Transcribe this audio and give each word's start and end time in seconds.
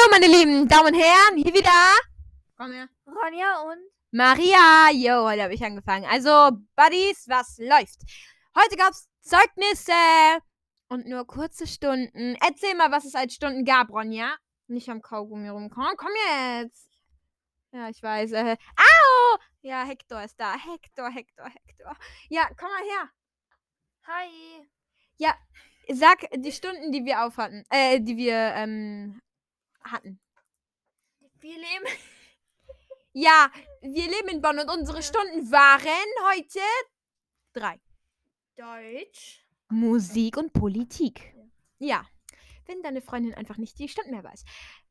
Hallo, 0.00 0.12
meine 0.12 0.28
lieben 0.28 0.66
Damen 0.66 0.94
und 0.94 1.00
Herren, 1.00 1.36
hier 1.36 1.52
wieder. 1.52 1.70
Komm 2.56 2.72
her. 2.72 2.88
Ronja 3.06 3.60
und 3.62 3.82
Maria. 4.12 4.90
Jo, 4.92 5.28
heute 5.28 5.42
habe 5.42 5.52
ich 5.52 5.62
angefangen. 5.62 6.06
Also, 6.06 6.56
Buddies, 6.74 7.28
was 7.28 7.58
läuft? 7.58 8.00
Heute 8.56 8.76
gab 8.76 8.92
es 8.92 9.10
Zeugnisse 9.20 9.92
und 10.88 11.06
nur 11.06 11.26
kurze 11.26 11.66
Stunden. 11.66 12.34
Erzähl 12.40 12.74
mal, 12.76 12.90
was 12.90 13.04
es 13.04 13.14
als 13.14 13.34
Stunden 13.34 13.66
gab, 13.66 13.90
Ronja. 13.90 14.36
Nicht 14.68 14.88
am 14.88 15.02
Kaugummi 15.02 15.50
rumkommen. 15.50 15.96
Komm 15.98 16.12
jetzt. 16.62 16.88
Ja, 17.72 17.90
ich 17.90 18.02
weiß. 18.02 18.32
Äh, 18.32 18.56
au! 18.76 19.38
Ja, 19.60 19.84
Hector 19.84 20.22
ist 20.22 20.40
da. 20.40 20.54
Hector, 20.54 21.10
Hector, 21.10 21.46
Hector. 21.46 21.96
Ja, 22.30 22.48
komm 22.58 22.70
mal 22.70 22.84
her. 22.84 23.10
Hi. 24.06 24.66
Ja, 25.18 25.34
sag 25.92 26.20
die 26.36 26.52
Stunden, 26.52 26.90
die 26.90 27.04
wir 27.04 27.22
aufhatten. 27.26 27.64
Äh, 27.68 28.00
die 28.00 28.16
wir 28.16 28.34
ähm, 28.54 29.20
hatten. 29.82 30.20
Wir 31.40 31.56
leben. 31.56 31.86
Ja, 33.12 33.50
wir 33.80 34.06
leben 34.06 34.28
in 34.28 34.40
Bonn 34.40 34.60
und 34.60 34.70
unsere 34.70 35.02
Stunden 35.02 35.50
waren 35.50 36.30
heute 36.32 36.60
drei. 37.52 37.80
Deutsch. 38.54 39.44
Musik 39.68 40.36
und 40.36 40.52
Politik. 40.52 41.34
Ja. 41.78 42.06
Wenn 42.66 42.82
deine 42.84 43.02
Freundin 43.02 43.34
einfach 43.34 43.56
nicht 43.56 43.80
die 43.80 43.88
Stunden 43.88 44.12
mehr 44.12 44.22
weiß. 44.22 44.44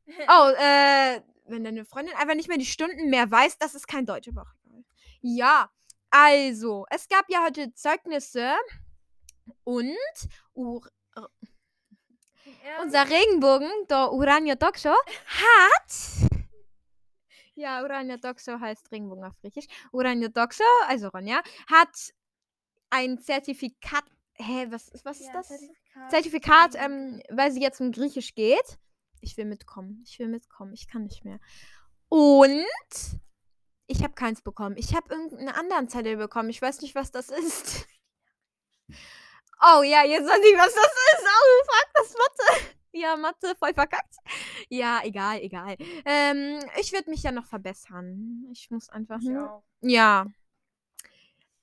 Oh, 0.28 0.50
äh, 0.58 1.22
wenn 1.46 1.64
deine 1.64 1.84
Freundin 1.84 2.14
einfach 2.16 2.34
nicht 2.34 2.48
mehr 2.48 2.58
die 2.58 2.66
Stunden 2.66 3.08
mehr 3.08 3.30
weiß, 3.30 3.58
das 3.58 3.74
ist 3.74 3.86
kein 3.86 4.06
Deutsch, 4.06 4.28
aber 4.28 4.42
auch 4.42 4.52
egal. 4.66 4.84
Ja, 5.22 5.70
also, 6.10 6.86
es 6.90 7.08
gab 7.08 7.26
ja 7.30 7.44
heute 7.44 7.72
Zeugnisse 7.72 8.54
und 9.62 9.96
Ur 10.54 10.86
Unser 12.82 13.08
Regenbogen, 13.08 13.70
der 13.88 14.12
Urania 14.12 14.54
Doksho, 14.54 14.90
hat. 14.90 16.30
Ja, 17.54 17.82
Urania 17.82 18.16
Doksho 18.16 18.58
heißt 18.58 18.90
Regenbogen 18.90 19.24
auf 19.24 19.38
Griechisch. 19.40 19.66
Urania 19.92 20.28
Doksho, 20.28 20.64
also 20.86 21.08
Ronja, 21.08 21.42
hat 21.70 22.12
ein 22.90 23.18
Zertifikat. 23.18 24.04
Hä, 24.34 24.66
was, 24.70 24.90
was 25.04 25.20
ist 25.20 25.26
Ja, 25.26 25.32
das? 25.34 25.48
Zertifikat. 25.48 26.10
Zertifikat, 26.10 26.74
ähm, 26.76 27.22
weil 27.30 27.52
sie 27.52 27.60
jetzt 27.60 27.80
um 27.80 27.92
Griechisch 27.92 28.34
geht. 28.34 28.78
Ich 29.20 29.36
will 29.36 29.44
mitkommen. 29.44 30.02
Ich 30.06 30.18
will 30.18 30.28
mitkommen. 30.28 30.72
Ich 30.72 30.88
kann 30.88 31.04
nicht 31.04 31.24
mehr. 31.24 31.38
Und 32.08 32.64
ich 33.86 34.02
habe 34.02 34.14
keins 34.14 34.40
bekommen. 34.40 34.76
Ich 34.78 34.94
habe 34.94 35.12
irgendeinen 35.12 35.48
anderen 35.50 35.88
Zettel 35.88 36.16
bekommen. 36.16 36.48
Ich 36.48 36.62
weiß 36.62 36.80
nicht, 36.80 36.94
was 36.94 37.10
das 37.10 37.28
ist. 37.28 37.86
Oh 39.62 39.82
ja, 39.82 40.04
jetzt 40.04 40.26
weiß 40.26 40.38
ich, 40.38 40.58
was 40.58 40.74
das 40.74 40.84
ist. 40.84 41.26
Oh, 41.26 41.64
fuck, 41.64 41.90
das 41.94 42.06
ist 42.06 42.18
Mathe. 42.18 42.76
Ja, 42.92 43.16
Mathe, 43.16 43.54
voll 43.56 43.74
verkackt. 43.74 44.16
Ja, 44.68 45.00
egal, 45.04 45.40
egal. 45.42 45.76
Ähm, 46.04 46.58
ich 46.80 46.92
würde 46.92 47.10
mich 47.10 47.22
ja 47.22 47.30
noch 47.30 47.46
verbessern. 47.46 48.46
Ich 48.52 48.70
muss 48.70 48.88
einfach 48.88 49.20
Ich 49.20 49.36
auch. 49.36 49.62
Ja. 49.80 50.26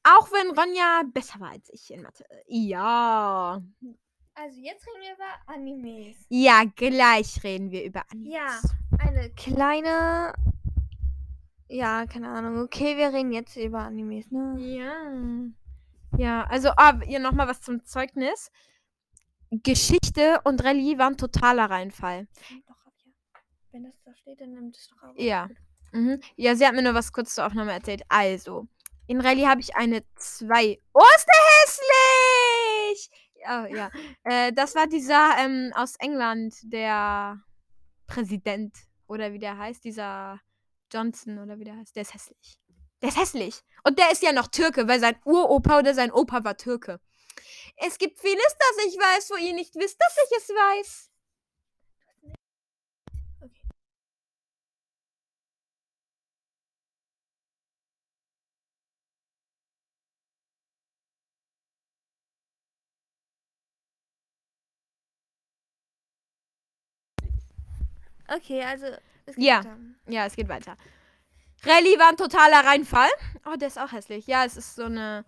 Auch 0.04 0.31
wenn 0.31 0.58
Ronja 0.58 1.04
besser 1.14 1.39
war 1.39 1.52
als 1.52 1.70
ich 1.73 1.92
in 1.92 2.02
Mathe. 2.02 2.23
Ja. 2.48 3.62
Also 4.36 4.59
jetzt 4.61 4.86
reden 4.88 5.02
wir 5.02 5.14
über 5.16 5.54
Animes. 5.54 6.16
Ja, 6.30 6.64
gleich 6.76 7.44
reden 7.44 7.72
wir 7.72 7.84
über 7.84 8.04
Animes. 8.11 8.34
Ja. 8.34 8.59
Eine 9.00 9.30
kleine. 9.32 10.34
Ja, 11.67 12.06
keine 12.06 12.30
Ahnung. 12.30 12.64
Okay, 12.64 12.95
wir 12.95 13.11
reden 13.11 13.34
jetzt 13.34 13.58
über 13.58 13.80
Animes, 13.80 14.32
ne? 14.32 14.56
Ja. 14.59 15.11
Ja, 16.18 16.44
also 16.46 16.70
ah, 16.78 17.00
hier 17.02 17.20
nochmal 17.20 17.48
was 17.48 17.62
zum 17.62 17.84
Zeugnis. 17.84 18.50
Geschichte 19.50 20.42
und 20.44 20.64
Rallye 20.64 20.98
waren 20.98 21.18
totaler 21.18 21.70
Reinfall. 21.70 22.28
Wenn 23.72 23.84
das 23.84 23.94
da 24.04 24.14
steht, 24.16 24.42
dann 24.42 24.54
nimmt 24.54 24.76
es 24.76 24.90
doch 24.90 25.04
ab. 25.04 25.16
Ja. 25.18 25.48
Mhm. 25.92 26.20
Ja, 26.36 26.56
sie 26.56 26.66
hat 26.66 26.73
mir 26.73 26.82
nur 26.82 26.94
was 26.94 27.12
kurz 27.12 27.36
zur 27.36 27.46
Aufnahme 27.46 27.72
erzählt. 27.72 28.04
Also, 28.10 28.67
in 29.08 29.22
Rallye 29.22 29.48
habe 29.48 29.62
ich 29.62 29.76
eine 29.76 30.04
2. 30.16 30.80
Oh, 30.94 31.04
ist 31.16 31.28
der 31.28 32.96
hässlich! 32.96 33.10
Oh, 33.46 33.76
ja. 33.76 33.90
äh, 34.23 34.52
das 34.52 34.76
war 34.76 34.88
dieser 34.88 35.38
ähm, 35.40 35.72
aus 35.76 35.96
England, 36.00 36.56
der 36.64 37.42
Präsident. 38.08 38.76
Oder 39.08 39.32
wie 39.32 39.40
der 39.40 39.58
heißt, 39.58 39.84
dieser 39.84 40.40
Johnson 40.92 41.40
oder 41.40 41.58
wie 41.60 41.64
der 41.64 41.78
heißt. 41.78 41.96
Der 41.96 42.02
ist 42.02 42.14
hässlich. 42.14 42.60
Der 43.02 43.10
ist 43.10 43.18
hässlich. 43.18 43.62
Und 43.84 44.00
der 44.00 44.12
ist 44.12 44.24
ja 44.24 44.32
noch 44.32 44.48
Türke, 44.48 44.88
weil 44.88 45.00
sein 45.00 45.16
Uropa 45.24 45.80
oder 45.80 45.94
sein 45.94 46.12
Opa 46.12 46.44
war 46.44 46.58
Türke. 46.58 47.00
Es 47.78 47.98
gibt 47.98 48.20
vieles, 48.20 48.56
das 48.60 48.86
ich 48.88 48.98
weiß, 48.98 49.30
wo 49.32 49.36
ihr 49.38 49.54
nicht 49.54 49.76
wisst, 49.76 50.00
dass 50.02 50.18
ich 50.26 50.38
es 50.38 50.50
weiß. 50.50 51.12
Okay, 68.30 68.62
also. 68.62 68.88
es 69.26 69.36
Ja. 69.38 69.62
geht 69.62 69.72
dann. 69.72 69.96
Ja, 70.08 70.26
es 70.26 70.36
geht 70.36 70.50
weiter. 70.50 70.76
Rallye 71.67 72.00
war 72.00 72.10
ein 72.10 72.17
totaler 72.17 72.66
Reinfall. 72.66 73.10
Oh, 73.45 73.55
der 73.55 73.67
ist 73.67 73.80
auch 73.80 73.92
hässlich. 73.92 74.26
Ja, 74.28 74.45
es 74.45 74.55
ist 74.55 74.76
so 74.76 74.86
eine 74.86 75.26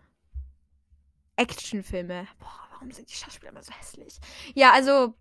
Actionfilme. 1.35 2.27
Boah, 2.39 2.67
warum 2.71 2.91
sind 2.91 3.09
die 3.09 3.15
Schauspieler 3.15 3.51
immer 3.51 3.63
so 3.63 3.73
hässlich? 3.73 4.19
Ja, 4.55 4.71
also. 4.71 5.13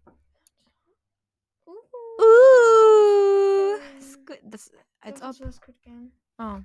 Uh, 2.21 3.79
Squid, 4.01 4.41
das, 4.43 4.73
als 5.01 5.23
ob. 5.23 5.35
Oh. 6.39 6.59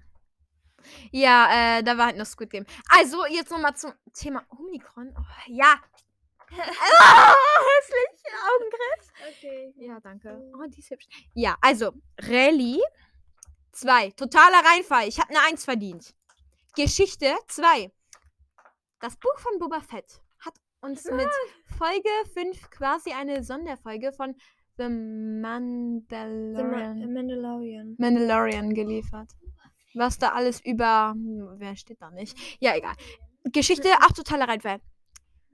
Ja, 1.11 1.77
äh, 1.77 1.83
da 1.83 1.97
war 1.97 2.07
halt 2.07 2.17
noch 2.17 2.25
Squid 2.25 2.49
Game. 2.49 2.65
Also, 2.89 3.25
jetzt 3.25 3.51
nochmal 3.51 3.75
zum 3.75 3.93
Thema 4.13 4.43
Omikron. 4.49 5.13
Oh, 5.17 5.23
ja. 5.47 5.75
Ah, 6.55 7.33
hässlich. 7.79 8.21
Augenkrebs. 8.53 9.07
Okay. 9.29 9.73
Ja, 9.77 9.99
danke. 9.99 10.39
Oh, 10.53 10.67
die 10.67 10.79
ist 10.79 10.91
hübsch. 10.91 11.07
Ja, 11.33 11.57
also, 11.61 11.93
Rallye 12.21 12.79
2. 13.73 14.11
Totaler 14.11 14.63
Reinfall. 14.65 15.07
Ich 15.07 15.19
habe 15.19 15.29
eine 15.29 15.41
1 15.47 15.65
verdient. 15.65 16.13
Geschichte 16.75 17.33
2. 17.47 17.91
Das 18.99 19.17
Buch 19.17 19.37
von 19.37 19.59
Boba 19.59 19.81
Fett 19.81 20.21
hat 20.39 20.53
uns 20.81 21.03
mit 21.05 21.29
Folge 21.77 22.09
5 22.33 22.69
quasi 22.69 23.11
eine 23.11 23.43
Sonderfolge 23.43 24.13
von 24.13 24.35
The 24.77 24.85
The 24.85 24.89
Ma 24.89 25.59
Mandalorian, 25.59 27.13
Mandalorian. 27.13 27.95
Mandalorian 27.99 28.73
geliefert. 28.73 29.29
Was 29.93 30.17
da 30.17 30.29
alles 30.29 30.61
über. 30.65 31.13
Wer 31.57 31.75
steht 31.75 32.01
da 32.01 32.09
nicht? 32.09 32.35
Ja, 32.59 32.75
egal. 32.75 32.95
Geschichte, 33.43 33.89
auch 34.01 34.11
totaler 34.13 34.47
Reinfall. 34.47 34.79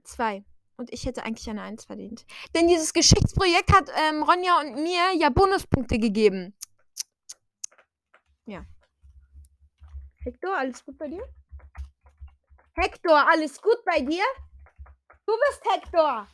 2. 0.04 0.42
Und 0.78 0.90
ich 0.90 1.04
hätte 1.04 1.24
eigentlich 1.24 1.50
eine 1.50 1.60
1 1.60 1.84
verdient. 1.84 2.24
Denn 2.54 2.66
dieses 2.66 2.94
Geschichtsprojekt 2.94 3.70
hat 3.74 3.90
ähm, 4.08 4.22
Ronja 4.22 4.60
und 4.60 4.76
mir 4.82 5.14
ja 5.18 5.28
Bonuspunkte 5.28 5.98
gegeben. 5.98 6.54
Ja. 8.46 8.64
Hector, 10.24 10.56
alles 10.56 10.84
gut 10.84 10.98
bei 10.98 11.08
dir? 11.08 11.24
Hector, 12.74 13.28
alles 13.28 13.60
gut 13.60 13.84
bei 13.84 14.00
dir? 14.00 14.24
Du 15.26 15.32
bist 15.48 15.62
Hector. 15.64 16.26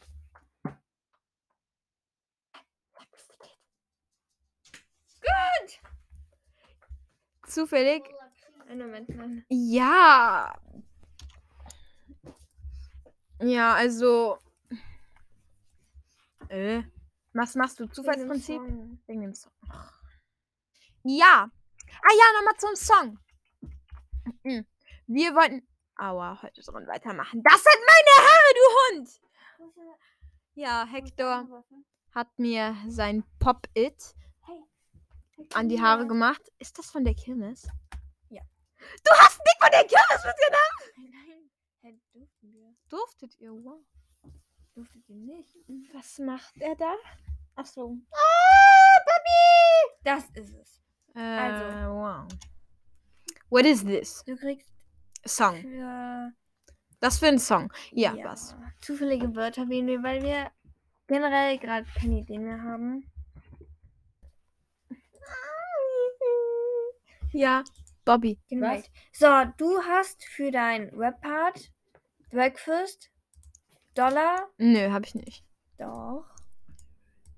Gut. 5.20 5.80
Zufällig. 7.46 8.04
Einen 8.68 8.86
Moment, 8.86 9.08
nein. 9.10 9.44
Ja. 9.48 10.58
Ja, 13.40 13.74
also. 13.74 14.38
Äh. 16.48 16.82
Was 17.32 17.54
machst 17.54 17.78
du? 17.80 17.86
Zufallsprinzip? 17.86 18.60
Wegen 19.06 19.20
dem 19.20 19.34
Song. 19.34 19.52
Ja. 21.02 21.50
Ah 22.02 22.12
ja, 22.12 22.38
nochmal 22.38 22.56
zum 22.58 22.76
Song. 22.76 23.18
Mhm. 24.42 24.66
Wir 25.06 25.34
wollten. 25.34 25.66
Aua, 25.96 26.42
heute 26.42 26.60
drin 26.60 26.86
weitermachen. 26.86 27.42
Das 27.42 27.62
sind 27.62 27.80
meine 27.86 28.28
Haare, 28.28 28.52
du 28.54 28.96
Hund! 28.96 29.20
Ja, 30.54 30.86
Hector 30.86 31.64
hat 32.12 32.38
mir 32.38 32.76
sein 32.88 33.24
Pop-It 33.38 34.14
an 35.54 35.68
die 35.68 35.80
Haare 35.80 36.06
gemacht. 36.06 36.42
Ist 36.58 36.78
das 36.78 36.90
von 36.90 37.04
der 37.04 37.14
Kirmes? 37.14 37.68
Ja. 38.28 38.42
Du 39.04 39.10
hast 39.12 39.38
nicht 39.38 39.58
von 39.60 39.70
der 39.70 39.84
Kirmes 39.84 40.24
mitgenommen! 40.24 41.12
Nein, 41.12 41.50
nein. 41.82 42.00
Durften 42.12 42.52
wir? 42.52 42.74
Durftet 42.88 43.38
ihr, 43.38 43.52
wow. 43.52 43.80
Durftet 44.74 45.08
ihr 45.08 45.16
nicht? 45.16 45.56
Was 45.94 46.18
macht 46.18 46.54
er 46.58 46.74
da? 46.76 46.94
Ach 47.54 47.66
so. 47.66 47.96
Ah, 48.12 49.00
Papi! 49.06 49.98
Das 50.04 50.24
ist 50.34 50.54
es. 50.54 50.85
Äh, 51.16 51.20
Also. 51.20 51.90
wow. 51.94 52.28
What 53.48 53.64
is 53.64 53.82
this? 53.84 54.22
Du 54.26 54.36
kriegst 54.36 54.68
Song. 55.24 55.60
für 55.62 56.32
Das 57.00 57.18
für 57.18 57.26
ein 57.28 57.38
Song. 57.38 57.72
Ja, 57.92 58.14
was? 58.22 58.54
zufällige 58.80 59.34
Wörter 59.34 59.68
wählen 59.68 59.86
wir, 59.86 60.02
weil 60.02 60.22
wir 60.22 60.50
generell 61.06 61.58
gerade 61.58 61.86
keine 61.98 62.20
Ideen 62.20 62.44
mehr 62.44 62.62
haben. 62.62 63.04
Ja, 67.32 67.64
Bobby. 68.04 68.38
Genau. 68.48 68.82
So, 69.12 69.26
du 69.58 69.82
hast 69.82 70.24
für 70.24 70.50
dein 70.50 70.88
Rap-Part 70.94 71.70
Breakfast, 72.30 73.10
Dollar, 73.94 74.48
Nö, 74.58 74.90
hab 74.90 75.04
ich 75.04 75.14
nicht. 75.14 75.44
doch. 75.78 76.24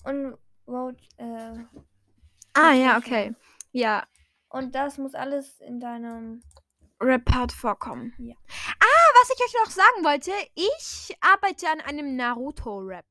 Und 0.05 0.37
Road, 0.69 0.97
äh, 1.17 1.55
Ah, 2.55 2.73
ja, 2.73 2.97
okay. 2.99 3.35
Ja, 3.73 4.07
und 4.49 4.75
das 4.75 4.99
muss 4.99 5.15
alles 5.15 5.61
in 5.61 5.81
deinem. 5.81 6.43
Rap-Part 7.01 7.53
vorkommen. 7.53 8.13
Ja. 8.19 8.35
Ah, 8.81 9.09
was 9.21 9.31
ich 9.31 9.45
euch 9.45 9.55
noch 9.65 9.71
sagen 9.71 10.05
wollte, 10.05 10.33
ich 10.55 11.17
arbeite 11.21 11.69
an 11.69 11.81
einem 11.81 12.17
Naruto-Rap. 12.17 13.07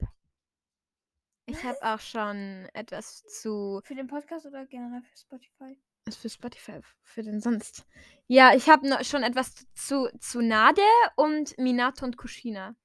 Ich 1.45 1.63
habe 1.63 1.77
auch 1.81 2.01
schon 2.01 2.67
etwas 2.73 3.23
zu 3.23 3.79
Für 3.85 3.95
den 3.95 4.07
Podcast 4.07 4.45
oder 4.45 4.65
generell 4.65 5.01
für 5.01 5.17
Spotify? 5.17 5.79
Was 6.05 6.17
für 6.17 6.29
Spotify? 6.29 6.81
Für 7.01 7.23
den 7.23 7.39
sonst? 7.39 7.85
Ja, 8.27 8.53
ich 8.53 8.69
habe 8.69 9.03
schon 9.05 9.23
etwas 9.23 9.65
zu 9.73 10.09
Tsunade 10.19 10.81
und 11.15 11.57
Minato 11.57 12.05
und 12.05 12.17
Kushina. 12.17 12.75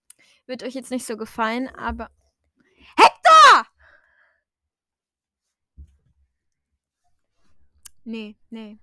Wird 0.47 0.63
euch 0.63 0.75
jetzt 0.75 0.93
nicht 0.93 1.07
so 1.07 1.17
gefallen, 1.17 1.69
aber. 1.69 2.11
Hector! 2.97 3.67
Nee, 8.05 8.37
nee. 8.51 8.79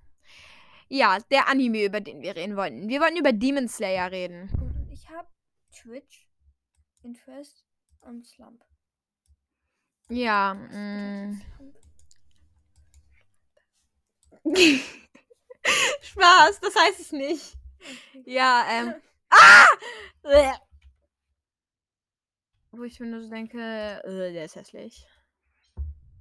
Ja, 0.88 1.20
der 1.32 1.48
Anime, 1.48 1.86
über 1.86 2.02
den 2.02 2.22
wir 2.22 2.36
reden 2.36 2.56
wollten. 2.56 2.88
Wir 2.90 3.00
wollten 3.00 3.18
über 3.18 3.32
Demon 3.32 3.68
Slayer 3.68 4.12
reden. 4.12 4.50
Gut, 4.52 4.76
und 4.76 4.90
ich 4.92 5.08
habe 5.10 5.28
Twitch, 5.72 6.28
Interest 7.04 7.66
und 8.02 8.26
Slump. 8.26 8.66
Ja, 10.10 10.56
mm. 10.56 11.42
Spaß, 16.02 16.60
das 16.62 16.76
heißt 16.76 17.00
es 17.00 17.12
nicht. 17.12 17.56
Ja, 18.26 18.66
ähm. 18.70 18.96
Ah! 19.32 19.68
Wo 22.72 22.82
ich 22.84 23.00
mir 23.00 23.06
nur 23.06 23.22
so 23.22 23.30
denke, 23.30 23.60
äh, 24.04 24.34
der 24.34 24.46
ist 24.46 24.56
hässlich. 24.56 25.06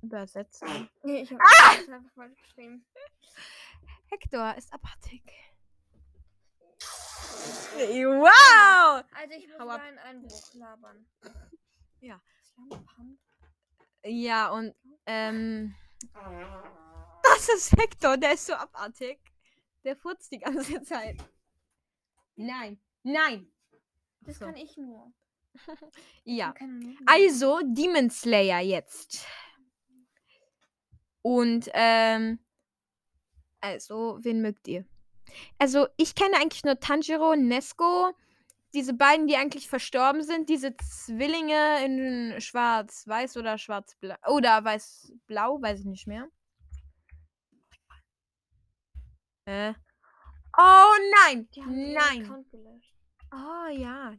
Übersetzen. 0.09 0.89
Nee, 1.03 1.23
ich 1.23 1.31
habe 1.33 1.43
das 1.79 1.89
einfach 1.89 2.17
mal 2.17 2.31
geschrieben. 2.31 2.85
Hector 4.11 4.55
ist 4.57 4.73
abartig. 4.73 5.23
Wow! 7.77 9.05
Also 9.15 9.35
ich 9.37 9.49
muss 9.49 9.59
Hau 9.61 9.69
ab. 9.69 9.81
einen 9.83 9.99
Einbruch 9.99 10.55
labern. 10.55 11.07
Ja. 12.01 12.21
Ja, 14.05 14.51
und 14.51 14.75
ähm. 15.07 15.75
Das 17.23 17.49
ist 17.51 17.73
Hector, 17.77 18.17
der 18.17 18.33
ist 18.35 18.47
so 18.47 18.55
abartig. 18.55 19.19
Der 19.85 19.97
furzt 19.97 20.33
die 20.33 20.39
ganze 20.39 20.83
Zeit. 20.83 21.19
Nein, 22.37 22.81
nein. 23.03 23.53
Das 24.23 24.39
So. 24.39 24.47
kann 24.47 24.57
ich 24.57 24.77
nur. 24.77 25.13
Ja. 26.25 26.55
Also 27.07 27.61
Demon 27.65 28.11
Slayer 28.11 28.61
jetzt. 28.61 29.27
Und 31.29 31.69
ähm, 31.75 32.39
also 33.61 34.19
wen 34.23 34.41
mögt 34.41 34.67
ihr? 34.67 34.87
Also 35.59 35.87
ich 35.99 36.15
kenne 36.15 36.37
eigentlich 36.37 36.65
nur 36.65 36.81
Tanjiro 36.81 37.33
und 37.33 37.49
Nesco. 37.49 38.15
Diese 38.73 38.95
beiden, 38.95 39.27
die 39.27 39.37
eigentlich 39.37 39.69
verstorben 39.69 40.23
sind, 40.23 40.49
diese 40.49 40.75
Zwillinge 40.79 41.85
in 41.85 42.41
schwarz-weiß 42.41 43.37
oder 43.37 43.59
schwarz-blau 43.59 44.17
oder 44.27 44.65
weiß-blau, 44.65 45.61
weiß 45.61 45.81
ich 45.81 45.85
nicht 45.85 46.07
mehr. 46.07 46.29
Äh. 49.45 49.75
Oh 50.57 50.95
nein! 51.27 51.47
Nein! 51.67 52.47
Oh 53.33 53.69
ja. 53.71 54.15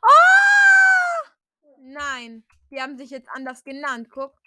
Oh! 0.00 1.28
Nein, 1.80 2.44
die 2.70 2.80
haben 2.80 2.96
sich 2.96 3.10
jetzt 3.10 3.28
anders 3.30 3.64
genannt. 3.64 4.10
Guck. 4.10 4.39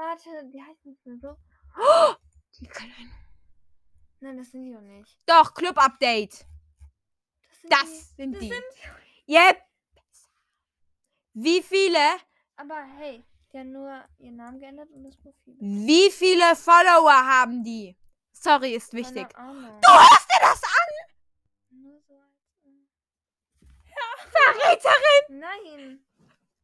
Warte, 0.00 0.30
die 0.52 0.62
heißen 0.62 0.90
nicht 0.90 1.04
mehr 1.06 1.18
so. 1.18 1.36
Oh! 1.78 2.14
Die 2.58 2.66
kleinen. 2.66 3.12
Nein, 4.20 4.36
das 4.38 4.50
sind 4.50 4.64
die 4.64 4.72
doch 4.72 4.80
nicht. 4.80 5.18
Doch, 5.26 5.54
Club 5.54 5.76
Update. 5.78 6.46
Das 7.50 7.60
sind 7.60 7.70
Das 7.72 7.84
die. 7.90 7.98
sind 8.16 8.32
das 8.34 8.40
die. 8.40 8.48
Sind, 8.48 8.64
Yep. 9.28 9.62
Wie 11.34 11.62
viele, 11.62 11.98
aber 12.56 12.82
hey, 12.98 13.22
die 13.52 13.58
haben 13.58 13.70
nur 13.72 14.04
ihren 14.18 14.36
Namen 14.36 14.58
geändert 14.58 14.90
und 14.90 15.04
das 15.04 15.16
Profil. 15.16 15.56
wie 15.60 16.10
viele 16.10 16.56
Follower 16.56 17.12
haben 17.14 17.62
die? 17.62 17.96
Sorry, 18.32 18.74
ist 18.74 18.92
wichtig. 18.92 19.28
Du 19.28 19.38
hörst 19.38 20.28
dir 20.28 20.40
das 20.40 20.62
an? 20.64 20.90
Verräterin! 24.32 25.38
Nein. 25.38 26.04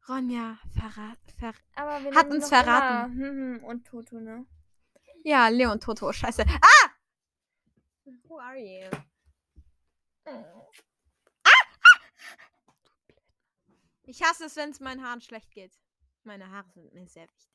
Ronja, 0.09 0.57
verrat, 0.73 1.19
ver 1.37 1.53
Aber 1.75 2.03
wir 2.03 2.15
Hat 2.15 2.29
uns 2.29 2.47
verraten. 2.47 3.11
Immer, 3.11 3.27
hm, 3.27 3.59
hm, 3.59 3.63
und 3.63 3.85
Toto, 3.85 4.19
ne? 4.19 4.45
Ja, 5.23 5.49
Leon 5.49 5.79
Toto, 5.79 6.11
scheiße. 6.13 6.45
Ah! 6.47 6.89
Who 8.23 8.39
are 8.39 8.57
you? 8.57 8.89
Ah! 10.25 10.43
Ich 14.03 14.23
hasse 14.23 14.45
es, 14.45 14.55
wenn 14.55 14.69
es 14.69 14.79
meinen 14.79 15.03
Haaren 15.03 15.19
schlecht 15.19 15.51
geht. 15.51 15.77
Meine 16.23 16.49
Haare 16.49 16.69
sind 16.71 16.93
mir 16.93 17.05
sehr 17.07 17.27
wichtig. 17.27 17.49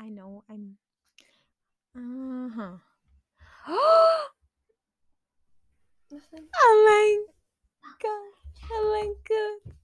I 0.00 0.10
know, 0.10 0.42
I'm. 0.48 0.78
Aha. 1.94 2.80
Oh 3.66 4.28
denn? 6.10 6.48
mein 6.84 7.18
Gott. 8.00 8.70
Oh 8.70 8.90
mein 8.90 9.14
Gott. 9.24 9.77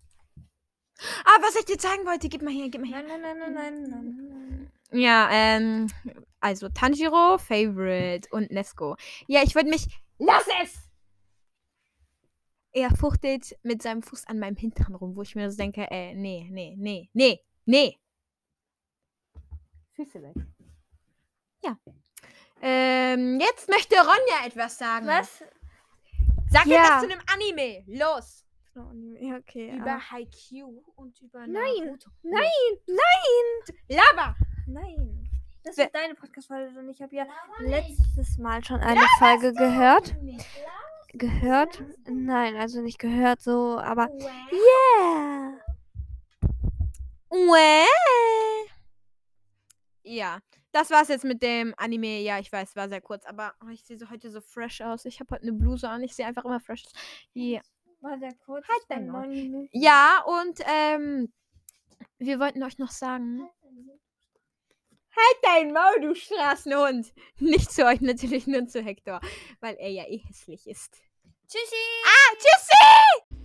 Ah, 1.37 1.43
was 1.43 1.57
ich 1.57 1.65
dir 1.65 1.79
zeigen 1.79 2.07
wollte, 2.07 2.29
gib 2.29 2.43
mal 2.43 2.53
hier, 2.53 2.69
gib 2.71 2.81
mal 2.81 2.87
hier. 2.87 3.03
Nein, 3.03 3.21
nein, 3.21 3.39
nein, 3.39 3.55
nein, 3.55 3.83
nein, 3.83 3.91
nein, 3.91 4.29
nein. 4.29 4.73
Ja, 4.93 5.29
ähm, 5.33 5.89
also 6.41 6.69
Tanjiro, 6.69 7.39
Favorite 7.39 8.29
und 8.31 8.51
Nesco. 8.53 8.97
Ja, 9.27 9.43
ich 9.43 9.55
würde 9.55 9.69
mich. 9.71 9.87
Lass 10.19 10.47
es! 10.63 10.89
Er 12.73 12.91
fuchtelt 12.91 13.57
mit 13.63 13.83
seinem 13.83 14.03
Fuß 14.03 14.27
an 14.27 14.39
meinem 14.39 14.57
Hintern 14.57 14.95
rum, 14.95 15.17
wo 15.17 15.23
ich 15.23 15.35
mir 15.35 15.51
so 15.51 15.57
denke, 15.57 15.91
äh, 15.91 16.15
nee, 16.15 16.47
nee, 16.51 16.75
nee, 16.79 17.09
nee, 17.13 17.41
nee. 17.65 17.99
Füße 19.95 20.23
weg. 20.23 20.35
Ja. 21.65 21.77
Ähm, 22.61 23.41
jetzt 23.41 23.69
möchte 23.69 23.97
Ronja 23.97 24.47
etwas 24.47 24.79
sagen. 24.79 25.07
Was? 25.07 25.43
Sag 26.51 26.67
Ja. 26.67 26.85
etwas 26.85 27.01
zu 27.01 27.11
einem 27.11 27.23
Anime. 27.33 27.85
Los. 27.87 28.44
Nee, 28.93 29.29
Ja, 29.29 29.37
okay. 29.39 29.77
Über 29.77 29.97
ah. 29.97 30.11
Haikyuu 30.11 30.83
und 30.97 31.21
über 31.21 31.47
Nein, 31.47 31.85
Naruto. 31.85 32.11
Nein, 32.23 32.43
nein, 32.87 33.77
Laber! 33.89 34.37
nein. 34.67 35.31
Das 35.63 35.79
ist 35.79 35.95
deine 35.95 36.15
Podcast-Folge 36.15 36.79
und 36.79 36.91
ich 36.91 37.01
habe 37.01 37.15
ja 37.17 37.27
letztes 37.61 38.37
Mal 38.37 38.63
schon 38.63 38.81
eine 38.81 39.01
Folge 39.19 39.55
gehört. 39.55 40.15
Gehört? 41.15 41.83
Nein, 42.07 42.57
also 42.57 42.83
nicht 42.83 42.99
gehört 42.99 43.41
so, 43.41 43.79
aber 43.79 44.11
yeah. 44.53 45.59
Uäh. 47.31 47.87
Ja, 50.03 50.41
das 50.73 50.91
war's 50.91 51.09
jetzt 51.09 51.25
mit 51.25 51.43
dem 51.43 51.73
Anime. 51.79 52.21
Ja, 52.21 52.39
ich 52.41 52.53
weiß, 52.53 52.77
war 52.77 52.89
sehr 52.89 53.01
kurz, 53.01 53.25
aber 53.25 53.55
ich 53.73 53.85
sehe 53.85 53.97
so 53.97 54.11
heute 54.11 54.29
so 54.31 54.41
fresh 54.41 54.83
aus. 54.83 55.05
Ich 55.05 55.21
habe 55.21 55.37
heute 55.37 55.45
eine 55.45 55.53
Bluse 55.53 55.89
an. 55.89 56.03
Ich 56.03 56.15
sehe 56.15 56.27
einfach 56.27 56.45
immer 56.45 56.61
fresh 56.61 56.85
aus. 56.85 56.93
Ja. 57.33 57.61
War 58.05 58.19
sehr 58.19 58.35
kurz. 58.45 58.69
Halt 58.69 58.83
dein 58.89 59.09
Maul. 59.09 59.67
ja, 59.73 60.23
und 60.27 60.61
ähm, 60.67 61.33
wir 62.19 62.39
wollten 62.39 62.63
euch 62.63 62.77
noch 62.77 62.91
sagen. 62.91 63.49
Halt 65.17 65.39
dein 65.43 65.73
Maul, 65.73 66.01
du 66.03 66.15
Straßenhund! 66.15 67.15
Nicht 67.39 67.73
zu 67.73 67.87
euch, 67.87 68.03
natürlich 68.03 68.47
nur 68.47 68.67
zu 68.67 68.83
Hector, 68.83 69.23
weil 69.61 69.77
er 69.77 69.89
ja 69.89 70.05
eh 70.07 70.19
hässlich 70.19 70.67
ist. 70.67 71.01
Tschüssi. 71.49 71.77
Ah, 72.05 72.35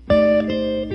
tschüssi! 0.08 0.90